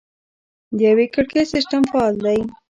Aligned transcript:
د 0.77 0.79
یوه 0.89 1.05
کړکۍ 1.13 1.43
سیستم 1.53 1.81
فعال 1.91 2.15
دی؟ 2.25 2.39